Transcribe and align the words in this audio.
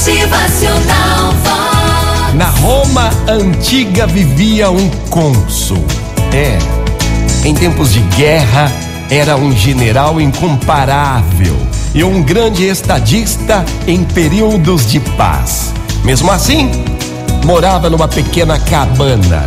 Motivacional 0.00 1.34
Vox. 1.44 2.34
Na 2.34 2.46
Roma 2.46 3.10
antiga 3.28 4.06
vivia 4.06 4.70
um 4.70 4.88
cônsul. 5.10 5.84
É, 6.32 6.56
em 7.44 7.54
tempos 7.54 7.92
de 7.92 8.00
guerra, 8.16 8.72
era 9.10 9.36
um 9.36 9.52
general 9.54 10.18
incomparável 10.18 11.54
e 11.94 12.02
um 12.02 12.22
grande 12.22 12.64
estadista 12.64 13.62
em 13.86 14.02
períodos 14.02 14.90
de 14.90 15.00
paz. 15.00 15.74
Mesmo 16.02 16.32
assim, 16.32 16.70
morava 17.44 17.90
numa 17.90 18.08
pequena 18.08 18.58
cabana. 18.58 19.46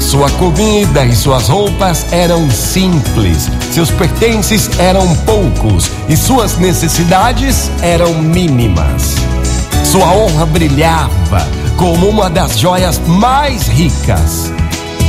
Sua 0.00 0.28
comida 0.30 1.04
e 1.04 1.14
suas 1.14 1.46
roupas 1.46 2.12
eram 2.12 2.50
simples, 2.50 3.48
seus 3.70 3.92
pertences 3.92 4.68
eram 4.76 5.06
poucos 5.18 5.88
e 6.08 6.16
suas 6.16 6.58
necessidades 6.58 7.70
eram 7.80 8.12
mínimas. 8.14 9.33
Sua 9.94 10.12
honra 10.12 10.44
brilhava 10.44 11.46
como 11.76 12.08
uma 12.08 12.28
das 12.28 12.58
joias 12.58 13.00
mais 13.06 13.68
ricas. 13.68 14.52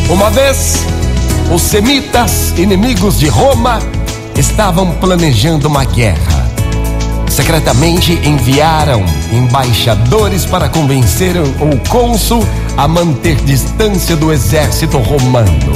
Uma 0.07 0.29
vez, 0.29 0.85
os 1.51 1.63
semitas, 1.63 2.53
inimigos 2.55 3.17
de 3.17 3.27
Roma, 3.27 3.79
estavam 4.37 4.91
planejando 4.91 5.67
uma 5.67 5.83
guerra. 5.85 6.47
Secretamente 7.27 8.13
enviaram 8.29 9.03
embaixadores 9.31 10.45
para 10.45 10.69
convencer 10.69 11.35
o 11.35 11.89
cônsul 11.89 12.45
a 12.77 12.87
manter 12.87 13.37
distância 13.37 14.15
do 14.15 14.31
exército 14.31 14.99
romano. 14.99 15.73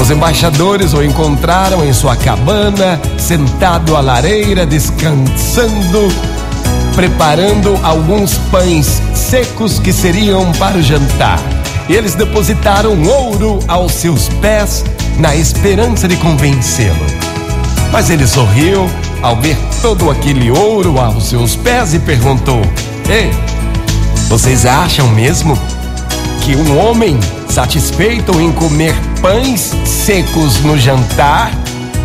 Os 0.00 0.08
embaixadores 0.08 0.94
o 0.94 1.02
encontraram 1.02 1.84
em 1.84 1.92
sua 1.92 2.14
cabana, 2.14 3.00
sentado 3.18 3.96
à 3.96 4.00
lareira, 4.00 4.64
descansando, 4.64 6.08
preparando 6.98 7.78
alguns 7.84 8.36
pães 8.50 9.00
secos 9.14 9.78
que 9.78 9.92
seriam 9.92 10.50
para 10.54 10.76
o 10.76 10.82
jantar. 10.82 11.38
Eles 11.88 12.16
depositaram 12.16 13.00
ouro 13.04 13.60
aos 13.68 13.92
seus 13.92 14.28
pés 14.40 14.84
na 15.16 15.36
esperança 15.36 16.08
de 16.08 16.16
convencê-lo. 16.16 17.06
Mas 17.92 18.10
ele 18.10 18.26
sorriu 18.26 18.90
ao 19.22 19.36
ver 19.36 19.56
todo 19.80 20.10
aquele 20.10 20.50
ouro 20.50 20.98
aos 20.98 21.28
seus 21.28 21.54
pés 21.54 21.94
e 21.94 22.00
perguntou: 22.00 22.60
Ei, 23.08 23.30
vocês 24.28 24.66
acham 24.66 25.06
mesmo 25.10 25.56
que 26.40 26.56
um 26.56 26.84
homem 26.84 27.16
satisfeito 27.48 28.40
em 28.40 28.50
comer 28.50 28.96
pães 29.22 29.72
secos 29.84 30.58
no 30.64 30.76
jantar 30.76 31.52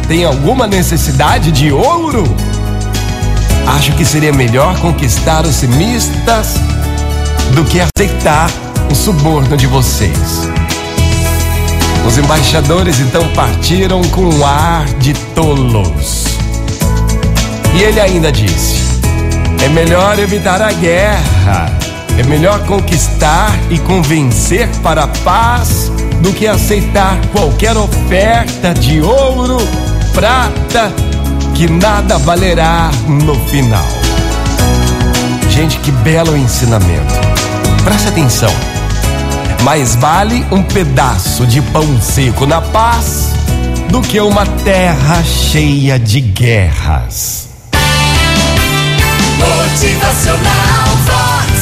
tem 0.07 0.23
alguma 0.23 0.67
necessidade 0.67 1.51
de 1.51 1.71
ouro? 1.71 2.23
Acho 3.67 3.93
que 3.93 4.05
seria 4.05 4.33
melhor 4.33 4.77
conquistar 4.79 5.45
os 5.45 5.55
semistas 5.55 6.55
do 7.55 7.63
que 7.63 7.79
aceitar 7.79 8.49
o 8.91 8.95
suborno 8.95 9.55
de 9.55 9.67
vocês. 9.67 10.47
Os 12.05 12.17
embaixadores 12.17 12.99
então 12.99 13.27
partiram 13.29 14.01
com 14.05 14.23
um 14.23 14.45
ar 14.45 14.85
de 14.99 15.13
tolos. 15.33 16.25
E 17.73 17.81
ele 17.81 17.99
ainda 17.99 18.31
disse: 18.31 18.83
é 19.63 19.69
melhor 19.69 20.19
evitar 20.19 20.61
a 20.61 20.71
guerra, 20.71 21.71
é 22.17 22.23
melhor 22.23 22.59
conquistar 22.65 23.57
e 23.69 23.79
convencer 23.79 24.67
para 24.83 25.03
a 25.03 25.07
paz 25.07 25.89
do 26.21 26.31
que 26.33 26.45
aceitar 26.45 27.17
qualquer 27.31 27.75
oferta 27.77 28.73
de 28.73 29.01
ouro, 29.01 29.57
prata, 30.13 30.93
que 31.53 31.69
nada 31.69 32.17
valerá 32.17 32.89
no 33.07 33.35
final. 33.47 33.85
Gente, 35.49 35.77
que 35.79 35.91
belo 35.91 36.35
ensinamento. 36.35 37.13
Preste 37.83 38.09
atenção. 38.09 38.51
Mais 39.63 39.95
vale 39.95 40.45
um 40.51 40.63
pedaço 40.63 41.45
de 41.45 41.61
pão 41.61 42.01
seco 42.01 42.45
na 42.45 42.59
paz 42.59 43.29
do 43.89 44.01
que 44.01 44.19
uma 44.19 44.45
terra 44.45 45.23
cheia 45.23 45.99
de 45.99 46.21
guerras. 46.21 47.49
Motivacional 49.37 50.87
Vox. 51.05 51.53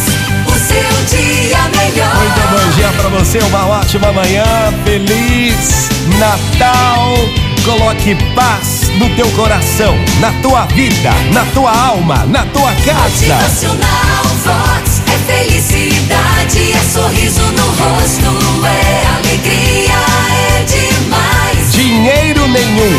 O 0.47 0.51
seu 0.51 1.17
dia 1.17 1.57
melhor. 1.75 2.15
Muito 2.15 2.41
bom 2.49 2.75
dia 2.75 2.89
para 2.97 3.09
você, 3.09 3.39
uma 3.39 3.67
ótima 3.67 4.11
manhã, 4.13 4.45
feliz 4.85 5.89
Natal. 6.17 7.50
Coloque 7.63 8.15
paz 8.33 8.89
no 8.97 9.07
teu 9.15 9.29
coração, 9.31 9.95
na 10.19 10.31
tua 10.41 10.65
vida, 10.65 11.11
na 11.31 11.45
tua 11.53 11.71
alma, 11.71 12.25
na 12.25 12.43
tua 12.45 12.71
casa. 12.83 13.35
Motivacional 13.35 14.25
Vox. 14.43 15.01
É 15.07 15.31
felicidade, 15.31 16.71
é 16.73 16.83
sorriso 16.91 17.41
no 17.41 17.65
rosto, 17.67 18.65
é 18.65 19.05
alegria, 19.15 19.93
é 20.33 20.63
demais. 20.63 21.71
Dinheiro 21.71 22.47
nenhum, 22.47 22.97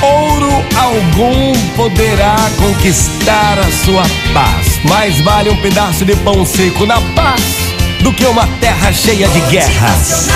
ouro 0.00 0.64
algum 0.74 1.52
poderá 1.76 2.36
conquistar 2.56 3.58
a 3.58 3.84
sua 3.84 4.04
paz. 4.32 4.80
Mais 4.88 5.20
vale 5.20 5.50
um 5.50 5.56
pedaço 5.56 6.06
de 6.06 6.16
pão 6.16 6.46
seco 6.46 6.86
na 6.86 7.00
paz 7.14 7.42
do 8.00 8.12
que 8.12 8.24
uma 8.24 8.46
terra 8.58 8.90
cheia 8.90 9.28
de 9.28 9.40
guerras. 9.50 10.28